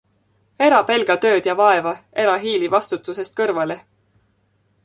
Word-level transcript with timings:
Ära 0.67 0.77
pelga 0.91 1.17
tööd 1.25 1.49
ja 1.51 1.55
vaeva, 1.59 1.93
ära 2.25 2.39
hiili 2.47 2.73
vastutusest 2.77 3.37
kõrvale. 3.41 3.81